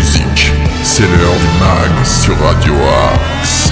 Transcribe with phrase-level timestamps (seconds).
[0.00, 0.52] musique.
[0.82, 2.72] C'est l'heure du mag sur Radio
[3.12, 3.70] Axe.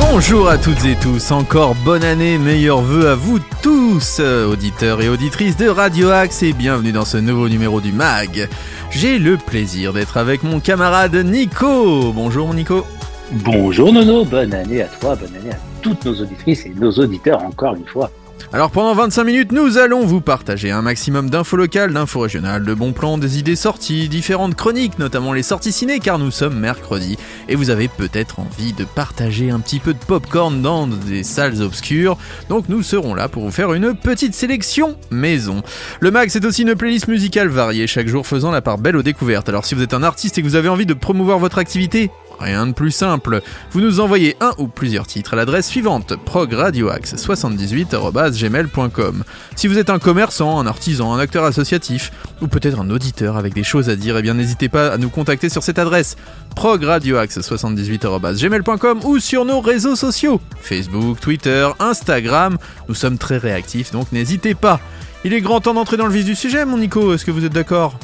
[0.00, 5.08] Bonjour à toutes et tous, encore bonne année, meilleurs vœux à vous tous, auditeurs et
[5.08, 8.48] auditrices de Radio Axe et bienvenue dans ce nouveau numéro du MAG.
[8.90, 12.12] J'ai le plaisir d'être avec mon camarade Nico.
[12.12, 12.84] Bonjour mon Nico.
[13.30, 17.40] Bonjour Nono, bonne année à toi, bonne année à toutes nos auditrices et nos auditeurs
[17.44, 18.10] encore une fois.
[18.52, 22.74] Alors pendant 25 minutes, nous allons vous partager un maximum d'infos locales, d'infos régionales, de
[22.74, 27.16] bons plans, des idées sorties, différentes chroniques, notamment les sorties ciné car nous sommes mercredi
[27.48, 31.62] et vous avez peut-être envie de partager un petit peu de popcorn dans des salles
[31.62, 32.18] obscures.
[32.48, 35.62] Donc nous serons là pour vous faire une petite sélection maison.
[36.00, 39.02] Le mag c'est aussi une playlist musicale variée chaque jour faisant la part belle aux
[39.02, 39.48] découvertes.
[39.48, 42.10] Alors si vous êtes un artiste et que vous avez envie de promouvoir votre activité,
[42.40, 43.42] Rien de plus simple.
[43.70, 49.24] Vous nous envoyez un ou plusieurs titres à l'adresse suivante progradioaxe78@gmail.com.
[49.56, 52.10] Si vous êtes un commerçant, un artisan, un acteur associatif
[52.40, 55.10] ou peut-être un auditeur avec des choses à dire, eh bien n'hésitez pas à nous
[55.10, 56.16] contacter sur cette adresse
[56.56, 62.56] progradioaxe78@gmail.com ou sur nos réseaux sociaux Facebook, Twitter, Instagram.
[62.88, 64.80] Nous sommes très réactifs donc n'hésitez pas.
[65.24, 67.12] Il est grand temps d'entrer dans le vif du sujet, mon Nico.
[67.12, 67.98] Est-ce que vous êtes d'accord?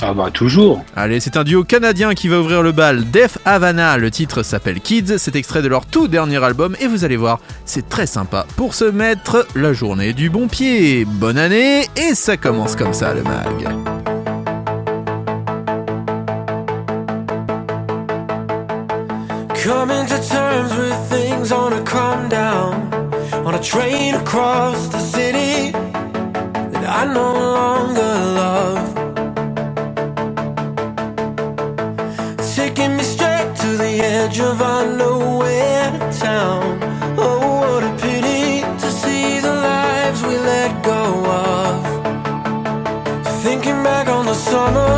[0.00, 0.84] Ah bah toujours.
[0.94, 3.96] Allez, c'est un duo canadien qui va ouvrir le bal, Def Havana.
[3.96, 7.40] Le titre s'appelle Kids, c'est extrait de leur tout dernier album et vous allez voir,
[7.64, 11.04] c'est très sympa pour se mettre la journée du bon pied.
[11.04, 13.68] Bonne année et ça commence comme ça le mag.
[19.64, 22.88] Coming to terms with things on a calm down
[23.44, 28.17] on a train across the city that I no longer
[34.38, 36.78] edge of our nowhere town.
[37.18, 41.76] Oh, what a pity to see the lives we let go of.
[43.42, 44.97] Thinking back on the summer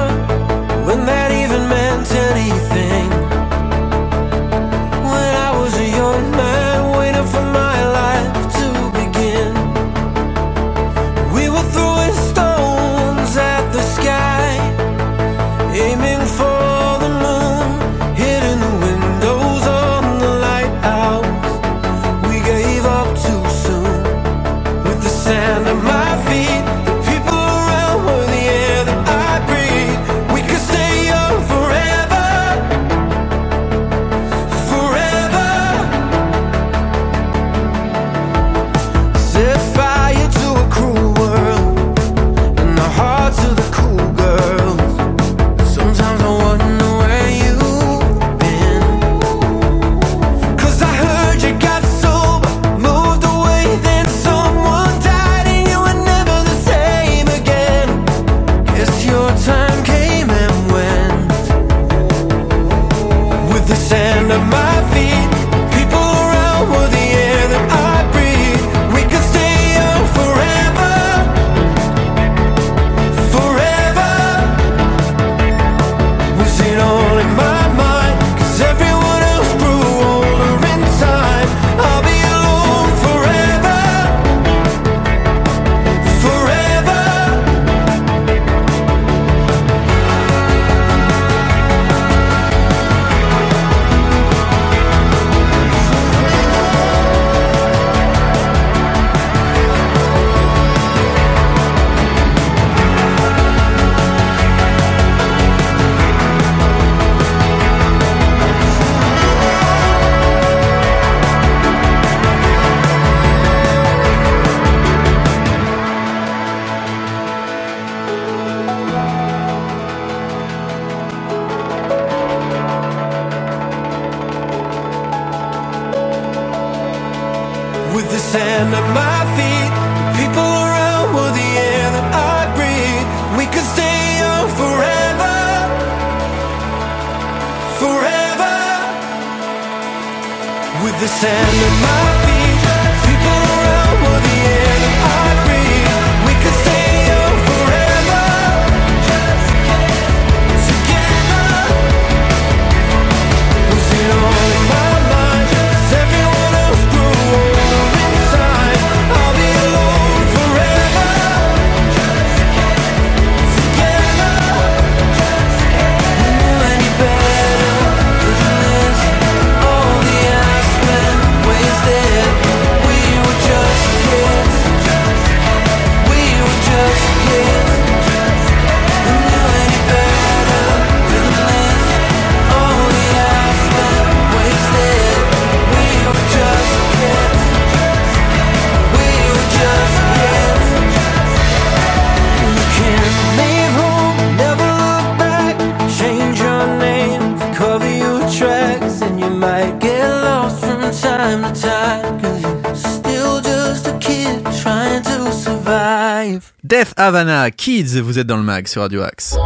[207.10, 209.36] Havana, Kids, vous êtes dans le mag sur Radio Axe.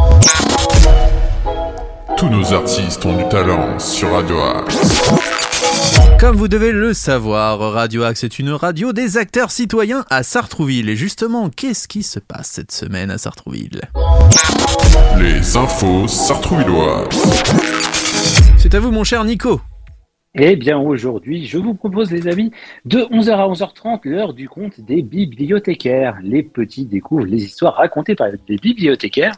[2.15, 4.77] Tous nos artistes ont du talent sur Radio Axe.
[6.21, 10.91] Comme vous devez le savoir, Radio Axe est une radio des acteurs citoyens à Sartrouville.
[10.91, 13.81] Et justement, qu'est-ce qui se passe cette semaine à Sartrouville?
[15.19, 17.09] Les infos sartrouvilloises.
[18.59, 19.63] C'est à vous mon cher Nico.
[20.37, 22.51] Eh bien, aujourd'hui, je vous propose, les amis,
[22.85, 26.19] de 11h à 11h30, l'heure du compte des bibliothécaires.
[26.25, 29.37] Les petits découvrent les histoires racontées par des bibliothécaires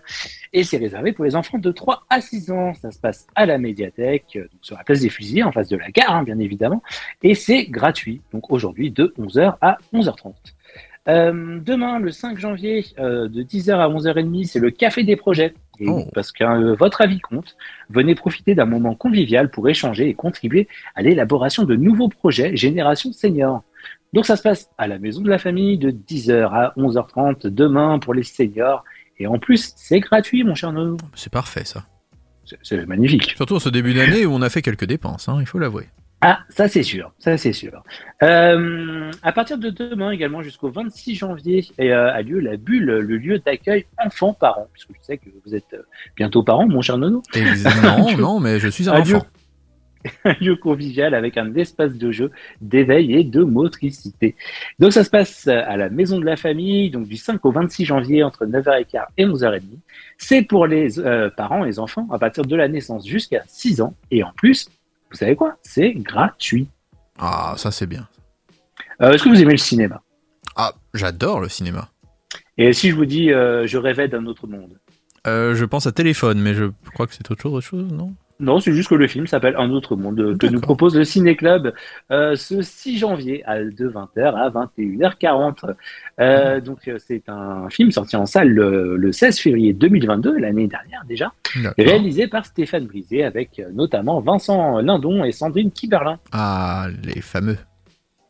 [0.54, 2.72] et c'est réservé pour les enfants de 3 à 6 ans.
[2.72, 5.76] Ça se passe à la médiathèque, donc sur la place des fusillés, en face de
[5.76, 6.82] la gare, hein, bien évidemment,
[7.22, 8.22] et c'est gratuit.
[8.32, 10.32] Donc aujourd'hui, de 11h à 11h30.
[11.08, 15.52] Euh, demain, le 5 janvier, euh, de 10h à 11h30, c'est le Café des projets.
[15.78, 16.05] Et Oh.
[16.14, 17.56] Parce que euh, votre avis compte.
[17.90, 23.12] Venez profiter d'un moment convivial pour échanger et contribuer à l'élaboration de nouveaux projets Génération
[23.12, 23.62] Senior.
[24.12, 27.99] Donc ça se passe à la Maison de la Famille de 10h à 11h30 demain
[27.99, 28.84] pour les seniors.
[29.19, 30.96] Et en plus, c'est gratuit, mon cher Nono.
[31.14, 31.84] C'est parfait ça.
[32.44, 33.32] C'est- C'est magnifique.
[33.37, 35.88] Surtout en ce début d'année où on a fait quelques dépenses, hein, il faut l'avouer.
[36.22, 37.82] Ah, ça c'est sûr, ça c'est sûr.
[38.22, 43.16] Euh, à partir de demain également jusqu'au 26 janvier euh, a lieu la bulle, le
[43.16, 45.82] lieu d'accueil enfants-parents, puisque je sais que vous êtes euh,
[46.16, 47.22] bientôt parents, mon cher Nono.
[47.34, 47.44] Et
[47.82, 49.16] non, non, mais je suis un Adieu.
[49.16, 49.26] enfant.
[50.24, 52.30] un lieu convivial avec un espace de jeu,
[52.60, 54.36] d'éveil et de motricité.
[54.78, 57.84] Donc ça se passe à la Maison de la Famille, donc du 5 au 26
[57.84, 59.62] janvier entre 9h15 et 11h30.
[60.18, 63.80] C'est pour les euh, parents et les enfants à partir de la naissance jusqu'à 6
[63.80, 63.94] ans.
[64.10, 64.68] Et en plus,
[65.16, 65.56] vous savez quoi?
[65.62, 66.68] C'est gratuit.
[67.18, 68.06] Ah, ça c'est bien.
[69.00, 70.02] Euh, Est-ce que vous aimez le cinéma?
[70.56, 71.88] Ah, j'adore le cinéma.
[72.58, 74.78] Et si je vous dis euh, je rêvais d'un autre monde?
[75.26, 78.12] Euh, je pense à téléphone, mais je crois que c'est autre chose, autre chose, non?
[78.38, 81.05] Non, c'est juste que le film s'appelle Un autre monde euh, que nous propose le
[81.05, 81.73] Ciné Club
[82.11, 85.75] euh, ce 6 janvier à de 20h à 21h40.
[86.21, 90.67] Euh, donc euh, c'est un film sorti en salle le, le 16 février 2022, l'année
[90.67, 91.33] dernière déjà,
[91.79, 96.19] réalisé par Stéphane Brisé avec euh, notamment Vincent Lindon et Sandrine Kiberlin.
[96.33, 97.56] Ah, les fameux.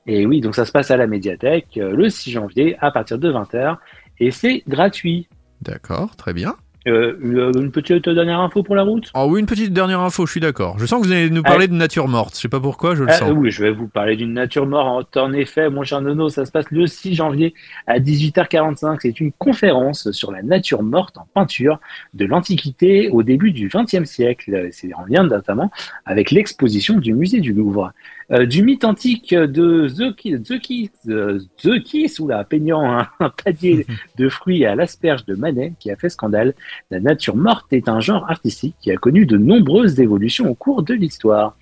[0.06, 3.32] Et oui, donc ça se passe à la médiathèque le 6 janvier à partir de
[3.32, 3.76] 20h
[4.20, 5.26] et c'est gratuit.
[5.62, 6.54] D'accord, très bien.
[6.86, 9.10] Euh, une une petite dernière info pour la route?
[9.14, 10.78] Ah oui, une petite dernière info, je suis d'accord.
[10.78, 12.34] Je sens que vous allez nous parler de nature morte.
[12.36, 13.32] Je sais pas pourquoi, je le Ah, sens.
[13.34, 15.16] oui, je vais vous parler d'une nature morte.
[15.16, 17.54] En effet, mon cher Nono, ça se passe le 6 janvier
[17.86, 18.98] à 18h45.
[19.00, 21.80] C'est une conférence sur la nature morte en peinture
[22.14, 24.68] de l'Antiquité au début du XXe siècle.
[24.70, 25.70] C'est en lien notamment
[26.04, 27.92] avec l'exposition du musée du Louvre.
[28.32, 33.86] Euh, du mythe antique de Zeukis, Zeukis, euh, Zeukis, oula, peignant un, un panier
[34.16, 36.54] de fruits à l'asperge de Manet qui a fait scandale,
[36.90, 40.82] la nature morte est un genre artistique qui a connu de nombreuses évolutions au cours
[40.82, 41.56] de l'histoire.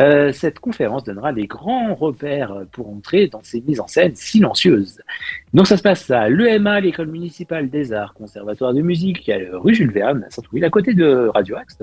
[0.00, 5.00] Euh, cette conférence donnera les grands repères pour entrer dans ces mises en scène silencieuses.
[5.52, 9.92] Donc ça se passe à l'EMA, l'école municipale des arts, conservatoire de musique, rue Jules
[9.92, 11.78] Verne, à Sartrouville, à côté de Radio Axe.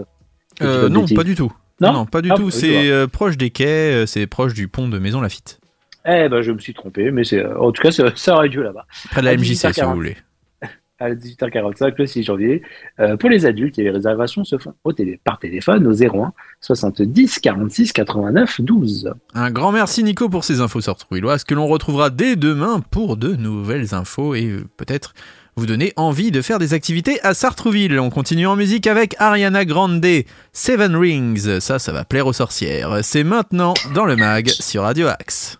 [0.61, 1.51] Euh, non, pas du tout.
[1.81, 2.49] Non Non, pas du Ah, tout.
[2.51, 5.59] C'est euh, proche des quais, euh, c'est proche du pont de Maison Lafitte.
[6.05, 8.63] Eh ben je me suis trompé, mais c'est euh, en tout cas ça aurait lieu
[8.63, 8.85] là-bas.
[9.11, 9.85] Près de la MJC, si 18h40.
[9.89, 10.17] vous voulez.
[10.99, 12.61] À 18h45 le 6 janvier.
[12.99, 16.31] Euh, pour les adultes, et les réservations se font au télé, par téléphone au 01
[16.59, 19.11] 70 46 89 12.
[19.33, 23.35] Un grand merci Nico pour ces infos sartrouvilloises que l'on retrouvera dès demain pour de
[23.35, 25.15] nouvelles infos et peut-être
[25.55, 27.99] vous donner envie de faire des activités à Sartrouville.
[27.99, 30.05] On continue en musique avec Ariana Grande,
[30.53, 31.59] Seven Rings.
[31.59, 32.99] Ça, ça va plaire aux sorcières.
[33.03, 35.59] C'est maintenant dans le mag sur Radio Axe.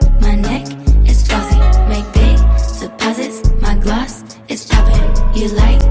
[5.41, 5.90] You like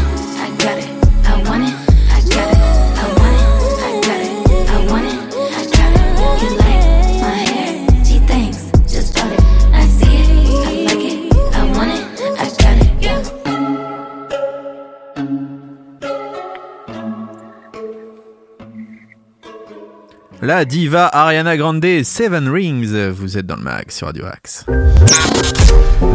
[20.43, 24.65] La diva Ariana Grande, Seven Rings, vous êtes dans le mag sur Radio Axe.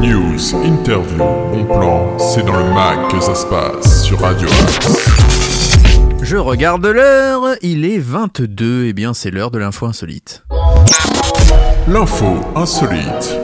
[0.01, 5.11] News, interview, bon plan, c'est dans le mag que ça se passe sur Radio Axe.
[6.23, 10.43] Je regarde l'heure, il est 22, et bien c'est l'heure de l'info insolite.
[11.87, 13.39] L'info insolite.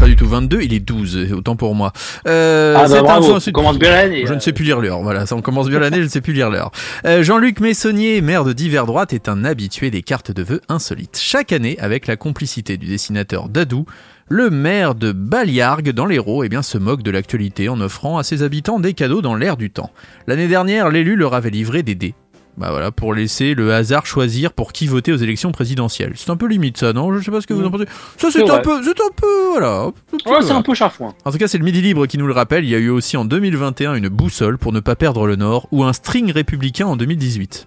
[0.00, 1.92] Pas du tout 22, il est 12, autant pour moi.
[2.26, 4.24] Euh, Ah bah bravo, on commence bien l'année.
[4.26, 6.22] Je ne sais plus lire l'heure, voilà, ça on commence bien l'année, je ne sais
[6.22, 6.70] plus lire l'heure.
[7.04, 11.18] Euh, Jean-Luc Messonnier, maire de Divers Droite, est un habitué des cartes de vœux insolites.
[11.20, 13.84] Chaque année, avec la complicité du dessinateur Dadou,
[14.30, 18.22] le maire de Baliargues dans l'Hérault eh bien, se moque de l'actualité en offrant à
[18.22, 19.90] ses habitants des cadeaux dans l'air du temps.
[20.26, 22.14] L'année dernière, l'élu leur avait livré des dés.
[22.60, 26.12] Bah voilà, pour laisser le hasard choisir pour qui voter aux élections présidentielles.
[26.16, 27.10] C'est un peu limite ça, non?
[27.16, 27.86] Je sais pas ce que vous en pensez.
[28.18, 29.86] Ça c'est un peu, c'est un peu, voilà.
[29.86, 31.14] Ouais, c'est un peu chafouin.
[31.24, 32.64] en tout cas, c'est le Midi Libre qui nous le rappelle.
[32.64, 35.68] Il y a eu aussi en 2021 une boussole pour ne pas perdre le Nord
[35.70, 37.66] ou un string républicain en 2018.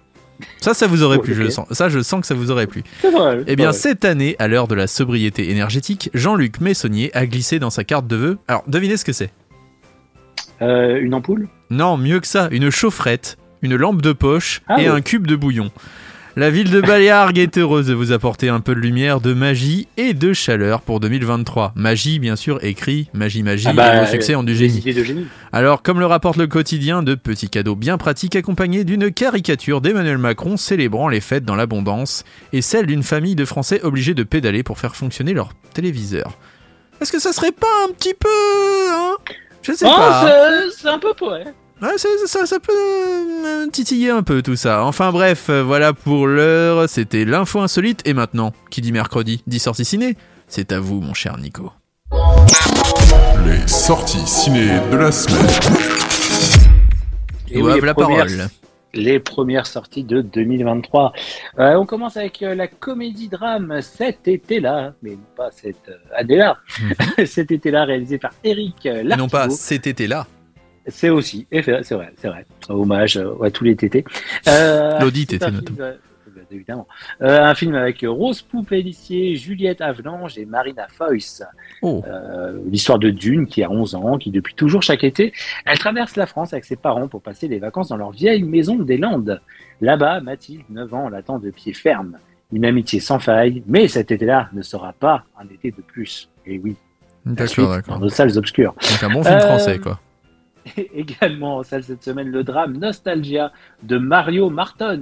[0.61, 1.65] Ça, ça vous aurait plu, je le sens.
[1.71, 2.83] Ça, je sens que ça vous aurait plu.
[3.01, 3.43] C'est vrai.
[3.47, 3.79] Eh bien, vrai.
[3.79, 8.05] cette année, à l'heure de la sobriété énergétique, Jean-Luc Messonnier a glissé dans sa carte
[8.05, 8.37] de vœux.
[8.47, 9.31] Alors, devinez ce que c'est?
[10.61, 11.47] Euh, une ampoule?
[11.71, 14.95] Non, mieux que ça, une chaufferette, une lampe de poche Ah et oui.
[14.95, 15.71] un cube de bouillon.
[16.35, 19.87] La ville de Baliargues est heureuse de vous apporter un peu de lumière, de magie
[19.97, 21.73] et de chaleur pour 2023.
[21.75, 24.79] Magie, bien sûr, écrit, magie, magie, Ah bah, et vos succès ont du génie.
[24.79, 25.27] idées de génie.
[25.51, 30.17] Alors, comme le rapporte le quotidien, de petits cadeaux bien pratiques accompagnés d'une caricature d'Emmanuel
[30.17, 34.63] Macron célébrant les fêtes dans l'abondance et celle d'une famille de Français obligés de pédaler
[34.63, 36.39] pour faire fonctionner leur téléviseur.
[36.99, 38.27] Est-ce que ça serait pas un petit peu...
[38.91, 39.17] Hein?
[39.61, 40.25] Je sais Oh, pas.
[40.25, 41.53] c'est- c'est un peu poète.
[41.83, 44.85] Ouais, ça, ça peut euh, titiller un peu tout ça.
[44.85, 46.87] Enfin bref, euh, voilà pour l'heure.
[46.87, 48.01] C'était l'info insolite.
[48.07, 50.15] Et maintenant, qui dit mercredi, dit sortie ciné
[50.47, 51.73] C'est à vous, mon cher Nico.
[53.45, 55.45] Les sorties ciné de la semaine.
[57.51, 58.47] Et Vous oui, la premières- parole.
[58.95, 61.11] Les premières sorties de 2023.
[61.59, 66.57] Euh, on commence avec euh, la comédie-drame cet été-là, mais non pas cette année-là.
[67.25, 68.85] cet été-là, réalisé par Eric.
[68.85, 69.55] Et non pas Lartigot.
[69.59, 70.27] cet été-là.
[70.87, 72.45] C'est aussi, c'est vrai, c'est vrai.
[72.69, 74.03] Hommage euh, à tous les tétés.
[74.47, 75.77] Euh, L'audit était notamment.
[75.79, 75.93] euh,
[76.51, 76.87] Évidemment.
[77.23, 81.41] Euh, un film avec Rose Poupelissier, Juliette Avelange et Marina Foïs.
[81.81, 85.33] Oh, Euh, L'histoire de Dune qui a 11 ans, qui depuis toujours chaque été,
[85.65, 88.75] elle traverse la France avec ses parents pour passer les vacances dans leur vieille maison
[88.75, 89.41] des Landes.
[89.81, 92.17] Là-bas, Mathilde, 9 ans, l'attend de pied ferme.
[92.51, 96.29] Une amitié sans faille, mais cet été-là ne sera pas un été de plus.
[96.45, 96.75] Et oui,
[97.25, 97.99] suite d'accord, dans d'accord.
[97.99, 98.75] nos salles obscures.
[98.91, 99.99] Donc un bon film Euh, français, quoi.
[100.95, 103.51] Également en salle cette semaine, le drame Nostalgia
[103.81, 105.01] de Mario Marton,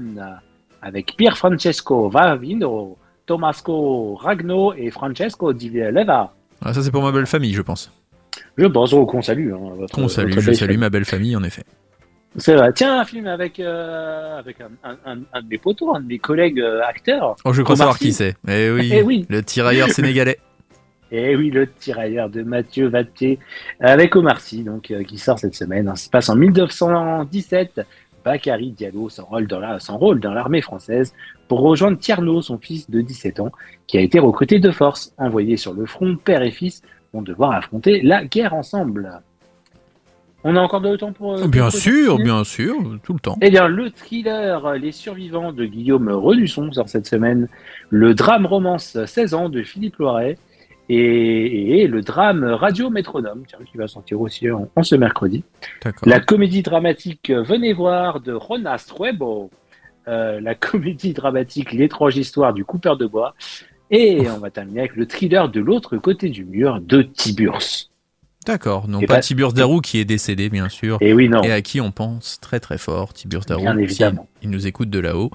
[0.81, 6.33] avec Pier Francesco Vavino, Tomasco Ragno et Francesco Di Leva.
[6.63, 7.91] Ah, ça, c'est pour ma belle famille, je pense.
[8.57, 9.53] Je pense au qu'on salue.
[9.53, 11.63] Hein, votre- Qu'on salue, je salue ma belle famille, en effet.
[12.37, 12.71] C'est vrai.
[12.73, 16.07] Tiens, un film avec, euh, avec un, un, un, un de mes potos, un de
[16.07, 17.35] mes collègues euh, acteurs.
[17.43, 18.35] Oh, je crois savoir qui c'est.
[18.47, 19.25] Eh oui, Eh oui.
[19.29, 20.39] le tirailleur sénégalais.
[21.11, 23.37] Et oui, le tirailleur de Mathieu Vaté
[23.79, 25.87] avec Omar Sy, donc, euh, qui sort cette semaine.
[25.87, 27.81] Ça se passe en 1917.
[28.23, 31.13] Bakary Diallo s'enrôle dans la- s'enrôle dans l'armée française
[31.47, 33.51] pour rejoindre Tierno, son fils de 17 ans,
[33.87, 35.13] qui a été recruté de force.
[35.17, 36.81] Envoyé sur le front, père et fils
[37.13, 39.11] vont devoir affronter la guerre ensemble.
[40.43, 41.33] On a encore de le temps pour...
[41.39, 43.37] euh, Bien pour sûr, bien sûr, tout le temps.
[43.41, 47.47] Eh bien, le thriller Les survivants de Guillaume Renusson sort cette semaine.
[47.89, 50.37] Le drame romance 16 ans de Philippe Loiret.
[50.93, 55.43] Et, et le drame Radio Métronome, qui va sortir aussi en, en ce mercredi.
[56.05, 59.49] La comédie dramatique Venez voir de Jonas Truebo.
[60.07, 63.35] Euh, la comédie dramatique L'étrange histoire du coupeur de bois.
[63.89, 67.89] Et on va terminer avec le thriller de l'autre côté du mur de Tiburce.
[68.45, 71.41] D'accord, non Et pas pas- Tiburce Darou qui est décédé bien sûr, Et oui, non.
[71.43, 73.61] et à qui on pense très très fort, Tiburce Darou.
[73.61, 74.27] Bien évidemment.
[74.41, 75.29] Il nous écoute de là-haut.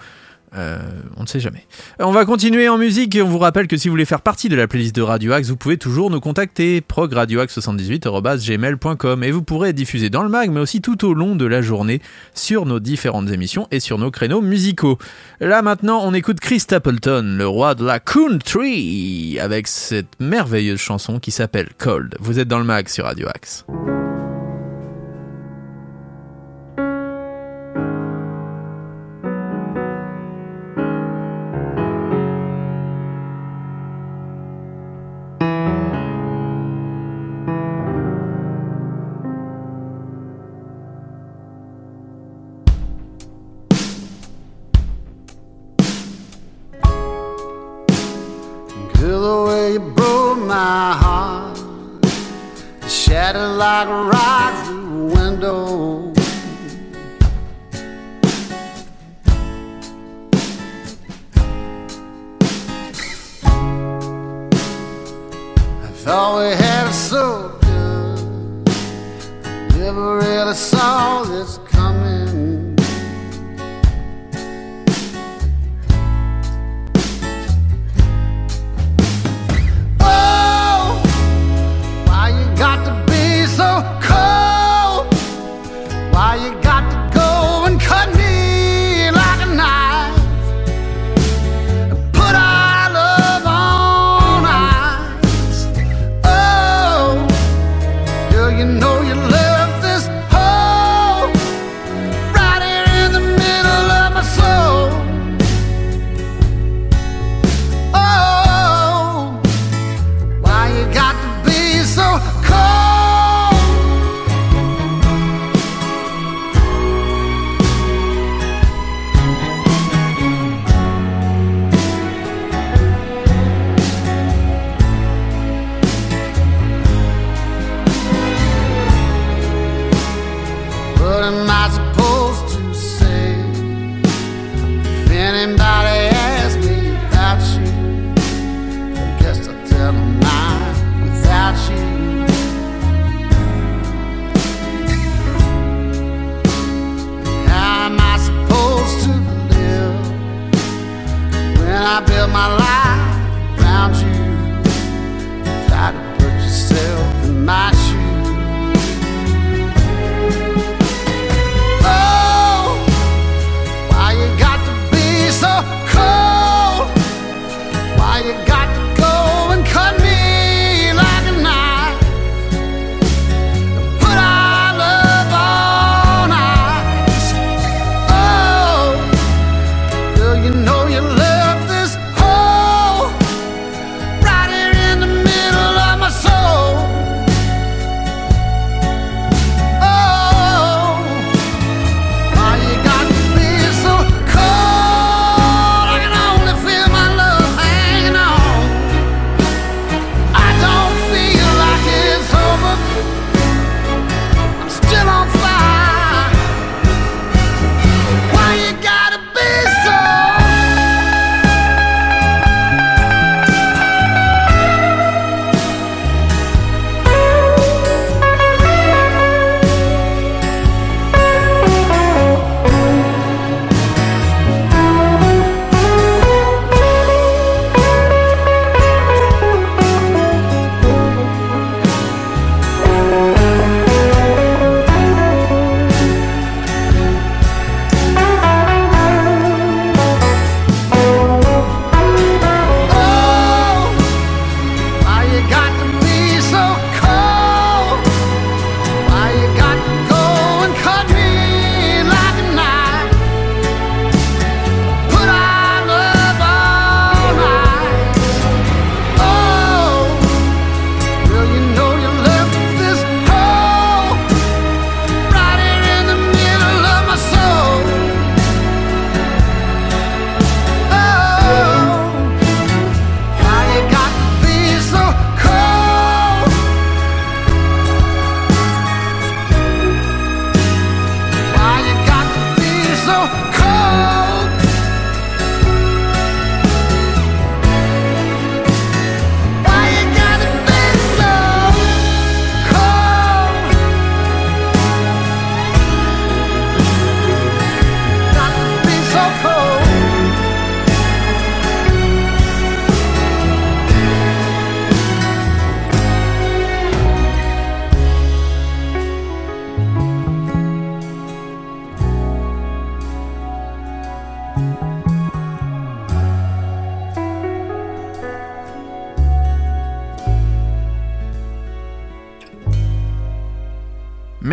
[0.56, 0.78] Euh,
[1.16, 1.66] on ne sait jamais.
[2.00, 4.22] Euh, On va continuer en musique et on vous rappelle que si vous voulez faire
[4.22, 9.42] partie de la playlist de Radio Axe, vous pouvez toujours nous contacter progradioaxe78@gmail.com et vous
[9.42, 12.00] pourrez diffusé dans le mag mais aussi tout au long de la journée
[12.34, 14.98] sur nos différentes émissions et sur nos créneaux musicaux.
[15.40, 21.18] Là maintenant, on écoute Chris Stapleton, le roi de la country avec cette merveilleuse chanson
[21.18, 22.16] qui s'appelle Cold.
[22.20, 23.64] Vous êtes dans le mag sur Radio Axe.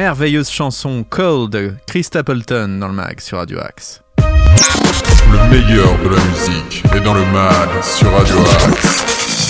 [0.03, 4.01] Merveilleuse chanson Cold de Chris Stapleton dans le mag sur Radio Axe.
[4.17, 9.05] Le meilleur de la musique est dans le mag sur Radio Axe.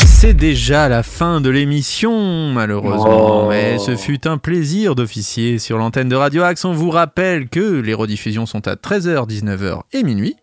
[0.05, 3.45] C'est déjà la fin de l'émission, malheureusement.
[3.45, 3.49] Oh.
[3.49, 6.65] Mais ce fut un plaisir d'officier sur l'antenne de Radio Axe.
[6.65, 10.35] On vous rappelle que les rediffusions sont à 13h, 19h et minuit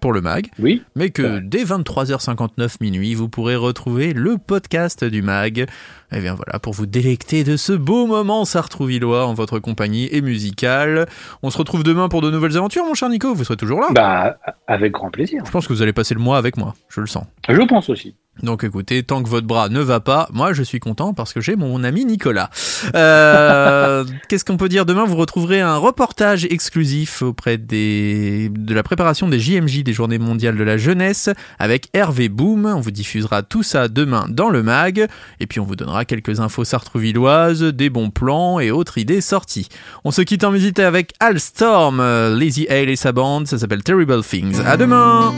[0.00, 0.48] pour le mag.
[0.58, 0.82] Oui.
[0.94, 1.40] Mais que Ouais.
[1.42, 5.66] dès 23h59 minuit, vous pourrez retrouver le podcast du mag.
[6.12, 10.20] Et bien voilà, pour vous délecter de ce beau moment sartrouvillois en votre compagnie et
[10.20, 11.06] musical.
[11.42, 13.34] On se retrouve demain pour de nouvelles aventures, mon cher Nico.
[13.34, 13.88] Vous serez toujours là.
[13.92, 15.42] Bah, avec grand plaisir.
[15.44, 17.24] Je pense que vous allez passer le mois avec moi, je le sens.
[17.48, 18.14] Je pense aussi.
[18.42, 21.40] Donc écoutez, tant que votre bras ne va pas, moi je suis content parce que
[21.40, 22.50] j'ai mon ami Nicolas.
[22.94, 25.04] Euh, Qu'est-ce qu'on peut dire demain?
[25.04, 30.56] Vous retrouverez un reportage exclusif auprès des, de la préparation des JMJ, des Journées mondiales
[30.56, 32.66] de la jeunesse, avec Hervé Boom.
[32.66, 35.06] On vous diffusera tout ça demain dans le mag,
[35.40, 39.68] et puis on vous donnera quelques infos sartrouvilloises, des bons plans et autres idées sorties.
[40.04, 43.82] On se quitte en musique avec Al Storm, Lazy Hale et sa bande, ça s'appelle
[43.82, 44.60] Terrible Things.
[44.66, 45.32] À demain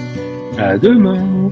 [0.58, 1.48] À demain.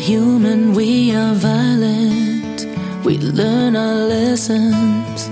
[0.00, 2.66] Human, we are violent.
[3.04, 5.28] We learn our lessons,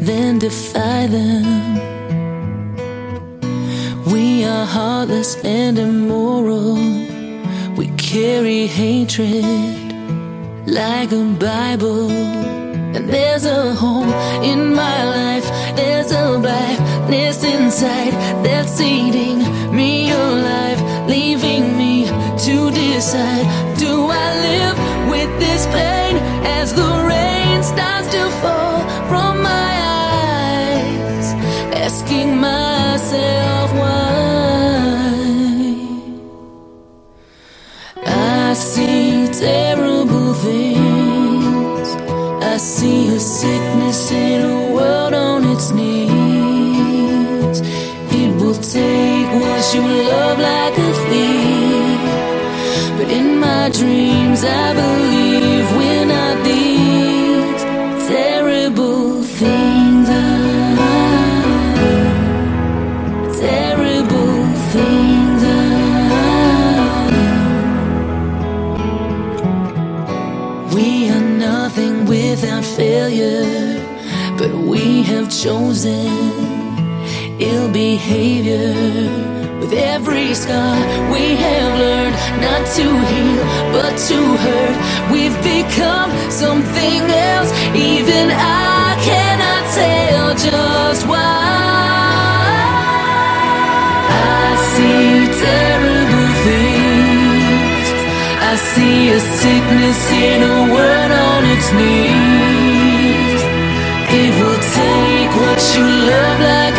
[0.00, 1.46] then defy them.
[4.12, 6.74] We are heartless and immoral.
[7.76, 9.44] We carry hatred
[10.66, 12.10] like a Bible.
[12.96, 14.12] And there's a hole
[14.42, 18.12] in my life, there's a blackness inside
[18.44, 19.38] that's eating
[19.74, 22.06] me alive, leaving me
[22.46, 23.61] to decide
[25.66, 29.72] as the rain starts to fall from my
[30.08, 31.34] eyes,
[31.74, 34.02] asking myself why.
[38.06, 41.88] I see terrible things.
[42.42, 43.71] I see a sickness
[53.72, 57.62] dreams, I believe we're not these
[58.08, 60.08] terrible things.
[63.40, 65.42] Terrible things.
[70.74, 73.80] We are nothing without failure,
[74.38, 76.08] but we have chosen
[77.40, 79.31] ill behavior.
[79.72, 80.76] With every scar,
[81.10, 84.76] we have learned not to heal, but to hurt.
[85.10, 91.24] We've become something else, even I cannot tell just why.
[94.12, 97.88] I see terrible things.
[98.44, 103.42] I see a sickness in a world on its knees.
[104.20, 106.71] It will take what you love like